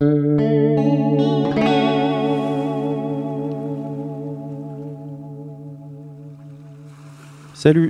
[0.00, 0.12] Salut,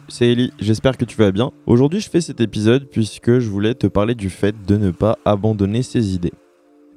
[0.09, 1.53] c'est Ellie, j'espère que tu vas bien.
[1.67, 5.19] Aujourd'hui je fais cet épisode puisque je voulais te parler du fait de ne pas
[5.27, 6.33] abandonner ses idées.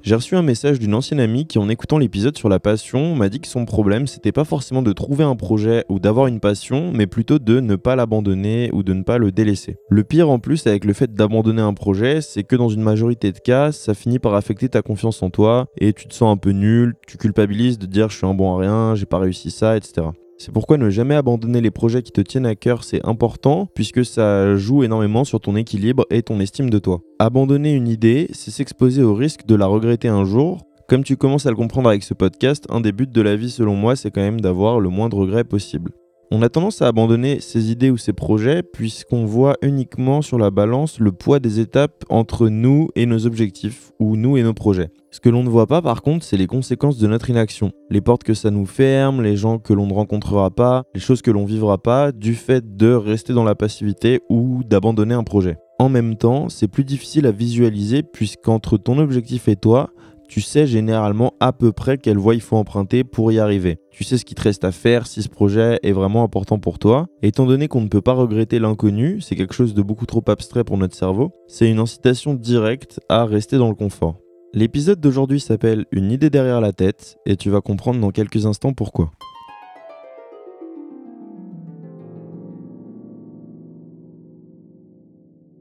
[0.04, 3.28] J'ai reçu un message d'une ancienne amie qui en écoutant l'épisode sur la passion m'a
[3.28, 6.90] dit que son problème c'était pas forcément de trouver un projet ou d'avoir une passion,
[6.92, 9.76] mais plutôt de ne pas l'abandonner ou de ne pas le délaisser.
[9.88, 13.30] Le pire en plus avec le fait d'abandonner un projet, c'est que dans une majorité
[13.30, 16.36] de cas, ça finit par affecter ta confiance en toi et tu te sens un
[16.36, 19.52] peu nul, tu culpabilises de dire je suis un bon à rien, j'ai pas réussi
[19.52, 20.08] ça, etc.
[20.44, 24.04] C'est pourquoi ne jamais abandonner les projets qui te tiennent à cœur, c'est important, puisque
[24.04, 27.00] ça joue énormément sur ton équilibre et ton estime de toi.
[27.20, 30.66] Abandonner une idée, c'est s'exposer au risque de la regretter un jour.
[30.88, 33.50] Comme tu commences à le comprendre avec ce podcast, un des buts de la vie
[33.50, 35.92] selon moi, c'est quand même d'avoir le moins de regrets possible.
[36.34, 40.50] On a tendance à abandonner ses idées ou ses projets puisqu'on voit uniquement sur la
[40.50, 44.88] balance le poids des étapes entre nous et nos objectifs ou nous et nos projets.
[45.10, 47.72] Ce que l'on ne voit pas par contre, c'est les conséquences de notre inaction.
[47.90, 51.20] Les portes que ça nous ferme, les gens que l'on ne rencontrera pas, les choses
[51.20, 55.58] que l'on vivra pas du fait de rester dans la passivité ou d'abandonner un projet.
[55.78, 59.90] En même temps, c'est plus difficile à visualiser puisqu'entre ton objectif et toi,
[60.32, 63.76] tu sais généralement à peu près quelle voie il faut emprunter pour y arriver.
[63.90, 66.78] Tu sais ce qui te reste à faire si ce projet est vraiment important pour
[66.78, 67.06] toi.
[67.20, 70.64] étant donné qu'on ne peut pas regretter l'inconnu, c'est quelque chose de beaucoup trop abstrait
[70.64, 74.20] pour notre cerveau, c'est une incitation directe à rester dans le confort.
[74.54, 78.72] L'épisode d'aujourd'hui s'appelle Une idée derrière la tête et tu vas comprendre dans quelques instants
[78.72, 79.10] pourquoi.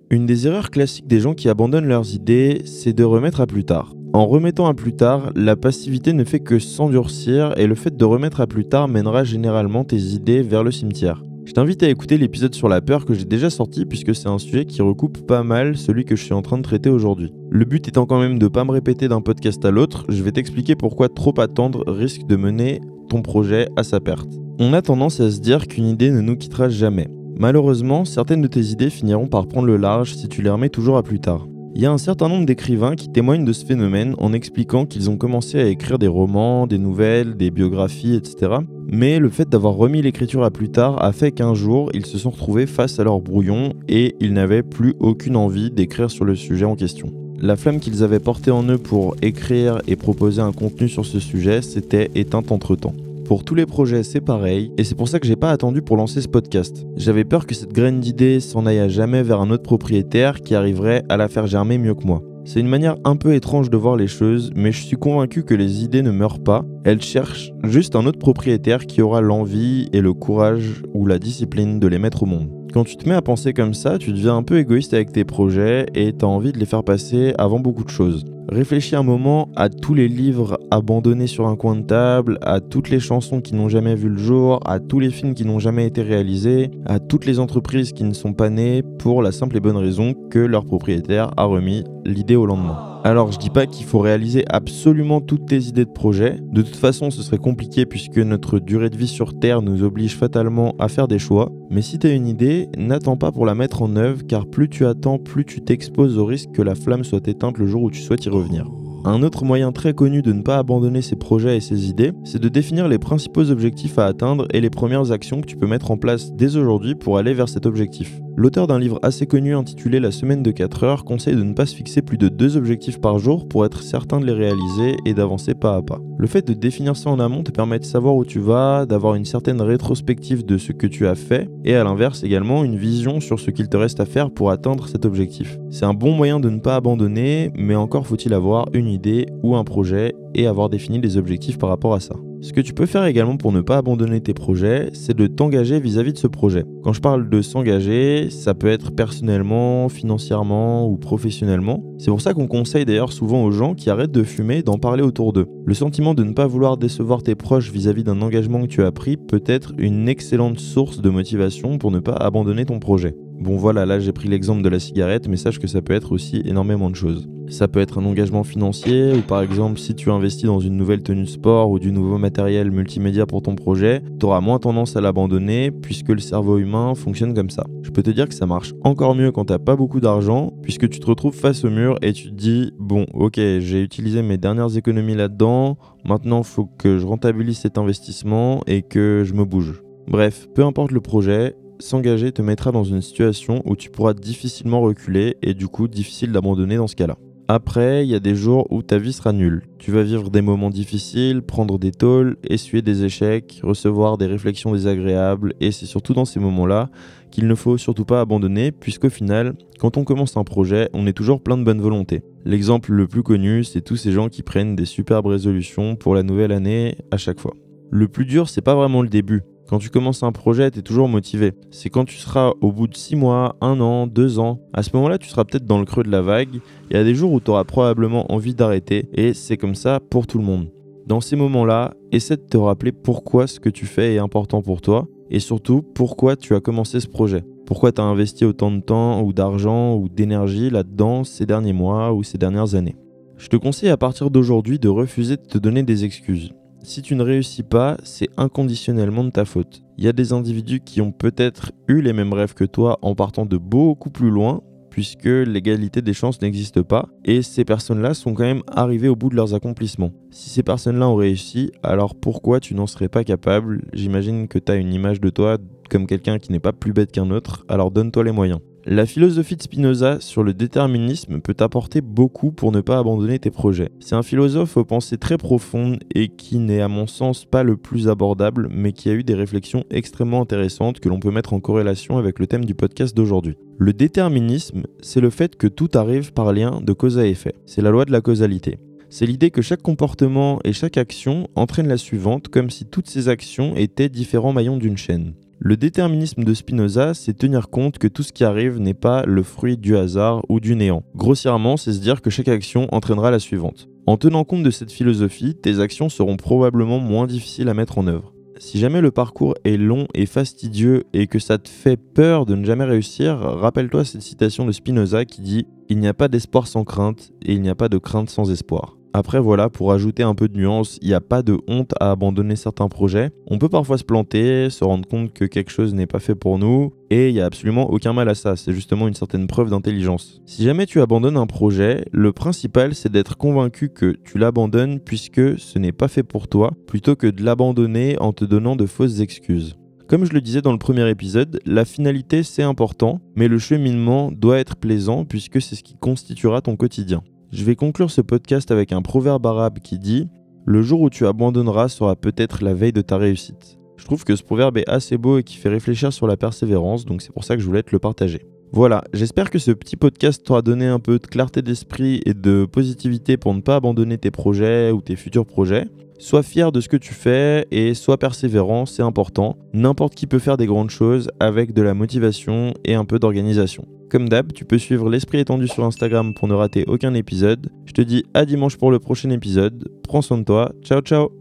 [0.09, 3.66] Une des erreurs classiques des gens qui abandonnent leurs idées, c'est de remettre à plus
[3.66, 3.94] tard.
[4.14, 8.04] En remettant à plus tard, la passivité ne fait que s'endurcir et le fait de
[8.04, 11.23] remettre à plus tard mènera généralement tes idées vers le cimetière.
[11.45, 14.38] Je t'invite à écouter l'épisode sur la peur que j'ai déjà sorti puisque c'est un
[14.38, 17.31] sujet qui recoupe pas mal celui que je suis en train de traiter aujourd'hui.
[17.50, 20.34] Le but étant quand même de pas me répéter d'un podcast à l'autre, je vais
[20.34, 24.30] t'expliquer pourquoi trop attendre risque de mener ton projet à sa perte.
[24.59, 27.08] On a tendance à se dire qu'une idée ne nous quittera jamais.
[27.40, 30.97] Malheureusement, certaines de tes idées finiront par prendre le large si tu les remets toujours
[30.97, 31.47] à plus tard.
[31.74, 35.09] Il y a un certain nombre d'écrivains qui témoignent de ce phénomène en expliquant qu'ils
[35.09, 38.58] ont commencé à écrire des romans, des nouvelles, des biographies, etc.
[38.88, 42.18] Mais le fait d'avoir remis l'écriture à plus tard a fait qu'un jour, ils se
[42.18, 46.36] sont retrouvés face à leur brouillon et ils n'avaient plus aucune envie d'écrire sur le
[46.36, 47.09] sujet en question.
[47.40, 51.20] La flamme qu'ils avaient portée en eux pour écrire et proposer un contenu sur ce
[51.20, 52.94] sujet s'était éteinte entre-temps.
[53.31, 55.96] Pour tous les projets, c'est pareil, et c'est pour ça que j'ai pas attendu pour
[55.96, 56.86] lancer ce podcast.
[56.97, 60.53] J'avais peur que cette graine d'idée s'en aille à jamais vers un autre propriétaire qui
[60.53, 62.22] arriverait à la faire germer mieux que moi.
[62.44, 65.53] C'est une manière un peu étrange de voir les choses, mais je suis convaincu que
[65.53, 70.02] les idées ne meurent pas, elles cherchent juste un autre propriétaire qui aura l'envie et
[70.02, 72.50] le courage ou la discipline de les mettre au monde.
[72.74, 75.24] Quand tu te mets à penser comme ça, tu deviens un peu égoïste avec tes
[75.24, 78.25] projets et t'as envie de les faire passer avant beaucoup de choses.
[78.50, 82.90] Réfléchis un moment à tous les livres abandonnés sur un coin de table, à toutes
[82.90, 85.85] les chansons qui n'ont jamais vu le jour, à tous les films qui n'ont jamais
[85.85, 89.62] été réalisés, à toutes les entreprises qui ne sont pas nées pour la simple et
[89.62, 92.91] bonne raison que leur propriétaire a remis l'idée au lendemain.
[93.03, 96.38] Alors je dis pas qu'il faut réaliser absolument toutes tes idées de projet.
[96.52, 100.16] De toute façon, ce serait compliqué puisque notre durée de vie sur Terre nous oblige
[100.16, 101.52] fatalement à faire des choix.
[101.72, 104.69] Mais si tu as une idée, n'attends pas pour la mettre en œuvre car plus
[104.69, 107.90] tu attends, plus tu t'exposes au risque que la flamme soit éteinte le jour où
[107.90, 108.81] tu souhaites y revenir.
[109.03, 112.41] Un autre moyen très connu de ne pas abandonner ses projets et ses idées, c'est
[112.41, 115.89] de définir les principaux objectifs à atteindre et les premières actions que tu peux mettre
[115.89, 118.22] en place dès aujourd'hui pour aller vers cet objectif.
[118.38, 121.66] L'auteur d'un livre assez connu intitulé La semaine de 4 heures conseille de ne pas
[121.66, 125.13] se fixer plus de deux objectifs par jour pour être certain de les réaliser et
[125.13, 126.00] d'avancer pas à pas.
[126.17, 129.16] Le fait de définir ça en amont te permet de savoir où tu vas, d'avoir
[129.16, 133.19] une certaine rétrospective de ce que tu as fait et à l'inverse également une vision
[133.19, 135.59] sur ce qu'il te reste à faire pour atteindre cet objectif.
[135.69, 139.56] C'est un bon moyen de ne pas abandonner, mais encore faut-il avoir une idée ou
[139.56, 142.16] un projet et avoir défini des objectifs par rapport à ça.
[142.44, 145.79] Ce que tu peux faire également pour ne pas abandonner tes projets, c'est de t'engager
[145.79, 146.63] vis-à-vis de ce projet.
[146.84, 151.84] Quand je parle de s'engager, ça peut être personnellement, financièrement ou professionnellement.
[152.00, 155.03] C'est pour ça qu'on conseille d'ailleurs souvent aux gens qui arrêtent de fumer d'en parler
[155.03, 155.46] autour d'eux.
[155.67, 158.91] Le sentiment de ne pas vouloir décevoir tes proches vis-à-vis d'un engagement que tu as
[158.91, 163.16] pris peut être une excellente source de motivation pour ne pas abandonner ton projet.
[163.41, 166.11] Bon voilà, là j'ai pris l'exemple de la cigarette, mais sache que ça peut être
[166.11, 167.28] aussi énormément de choses.
[167.49, 171.02] Ça peut être un engagement financier, ou par exemple si tu investis dans une nouvelle
[171.02, 174.96] tenue de sport ou du nouveau matériel multimédia pour ton projet, tu auras moins tendance
[174.96, 177.66] à l'abandonner puisque le cerveau humain fonctionne comme ça.
[177.82, 180.88] Je peux te dire que ça marche encore mieux quand t'as pas beaucoup d'argent, puisque
[180.88, 184.38] tu te retrouves face au mur et tu te dis bon ok j'ai utilisé mes
[184.38, 189.82] dernières économies là-dedans, maintenant faut que je rentabilise cet investissement et que je me bouge.
[190.08, 194.81] Bref, peu importe le projet, s'engager te mettra dans une situation où tu pourras difficilement
[194.81, 197.17] reculer et du coup difficile d'abandonner dans ce cas-là.
[197.53, 199.63] Après, il y a des jours où ta vie sera nulle.
[199.78, 204.72] Tu vas vivre des moments difficiles, prendre des tôles, essuyer des échecs, recevoir des réflexions
[204.72, 206.89] désagréables, et c'est surtout dans ces moments-là
[207.29, 211.13] qu'il ne faut surtout pas abandonner, puisqu'au final, quand on commence un projet, on est
[211.13, 212.22] toujours plein de bonne volonté.
[212.45, 216.23] L'exemple le plus connu, c'est tous ces gens qui prennent des superbes résolutions pour la
[216.23, 217.53] nouvelle année à chaque fois.
[217.89, 219.41] Le plus dur, c'est pas vraiment le début.
[219.72, 221.53] Quand tu commences un projet, tu es toujours motivé.
[221.70, 224.59] C'est quand tu seras au bout de 6 mois, 1 an, 2 ans.
[224.73, 226.59] À ce moment-là, tu seras peut-être dans le creux de la vague.
[226.90, 229.08] Il y a des jours où tu auras probablement envie d'arrêter.
[229.14, 230.68] Et c'est comme ça pour tout le monde.
[231.08, 234.82] Dans ces moments-là, essaie de te rappeler pourquoi ce que tu fais est important pour
[234.82, 235.08] toi.
[235.29, 237.46] Et surtout, pourquoi tu as commencé ce projet.
[237.66, 242.12] Pourquoi tu as investi autant de temps ou d'argent ou d'énergie là-dedans ces derniers mois
[242.12, 242.97] ou ces dernières années.
[243.38, 246.52] Je te conseille à partir d'aujourd'hui de refuser de te donner des excuses.
[246.83, 249.83] Si tu ne réussis pas, c'est inconditionnellement de ta faute.
[249.97, 253.13] Il y a des individus qui ont peut-être eu les mêmes rêves que toi en
[253.13, 258.33] partant de beaucoup plus loin, puisque l'égalité des chances n'existe pas, et ces personnes-là sont
[258.33, 260.12] quand même arrivées au bout de leurs accomplissements.
[260.31, 263.83] Si ces personnes-là ont réussi, alors pourquoi tu n'en serais pas capable?
[263.93, 265.57] J'imagine que tu as une image de toi
[265.91, 268.62] comme quelqu'un qui n'est pas plus bête qu'un autre, alors donne-toi les moyens.
[268.86, 273.51] La philosophie de Spinoza sur le déterminisme peut t'apporter beaucoup pour ne pas abandonner tes
[273.51, 273.91] projets.
[274.00, 277.77] C'est un philosophe aux pensées très profondes et qui n'est à mon sens pas le
[277.77, 281.60] plus abordable, mais qui a eu des réflexions extrêmement intéressantes que l'on peut mettre en
[281.60, 283.58] corrélation avec le thème du podcast d'aujourd'hui.
[283.77, 287.53] Le déterminisme, c'est le fait que tout arrive par lien de cause à effet.
[287.67, 288.79] C'est la loi de la causalité.
[289.10, 293.27] C'est l'idée que chaque comportement et chaque action entraîne la suivante comme si toutes ces
[293.27, 295.34] actions étaient différents maillons d'une chaîne.
[295.63, 299.43] Le déterminisme de Spinoza, c'est tenir compte que tout ce qui arrive n'est pas le
[299.43, 301.03] fruit du hasard ou du néant.
[301.15, 303.88] Grossièrement, c'est se dire que chaque action entraînera la suivante.
[304.08, 308.08] En tenant compte de cette philosophie, tes actions seront probablement moins difficiles à mettre en
[308.08, 308.34] œuvre.
[308.58, 312.55] Si jamais le parcours est long et fastidieux et que ça te fait peur de
[312.55, 316.65] ne jamais réussir, rappelle-toi cette citation de Spinoza qui dit⁇ Il n'y a pas d'espoir
[316.65, 320.24] sans crainte et il n'y a pas de crainte sans espoir⁇ après voilà, pour ajouter
[320.24, 323.31] un peu de nuance, il n'y a pas de honte à abandonner certains projets.
[323.48, 326.58] On peut parfois se planter, se rendre compte que quelque chose n'est pas fait pour
[326.58, 329.69] nous, et il n'y a absolument aucun mal à ça, c'est justement une certaine preuve
[329.69, 330.41] d'intelligence.
[330.46, 335.60] Si jamais tu abandonnes un projet, le principal c'est d'être convaincu que tu l'abandonnes puisque
[335.60, 339.19] ce n'est pas fait pour toi, plutôt que de l'abandonner en te donnant de fausses
[339.19, 339.75] excuses.
[340.07, 344.31] Comme je le disais dans le premier épisode, la finalité c'est important, mais le cheminement
[344.31, 347.24] doit être plaisant puisque c'est ce qui constituera ton quotidien.
[347.51, 350.30] Je vais conclure ce podcast avec un proverbe arabe qui dit
[350.65, 353.77] Le jour où tu abandonneras sera peut-être la veille de ta réussite.
[353.98, 357.03] Je trouve que ce proverbe est assez beau et qui fait réfléchir sur la persévérance,
[357.03, 358.46] donc c'est pour ça que je voulais te le partager.
[358.72, 362.65] Voilà, j'espère que ce petit podcast t'aura donné un peu de clarté d'esprit et de
[362.65, 365.88] positivité pour ne pas abandonner tes projets ou tes futurs projets.
[366.20, 369.58] Sois fier de ce que tu fais et sois persévérant, c'est important.
[369.74, 373.86] N'importe qui peut faire des grandes choses avec de la motivation et un peu d'organisation.
[374.12, 377.72] Comme d'hab, tu peux suivre l'esprit étendu sur Instagram pour ne rater aucun épisode.
[377.86, 379.89] Je te dis à dimanche pour le prochain épisode.
[380.03, 380.74] Prends soin de toi.
[380.84, 381.40] Ciao ciao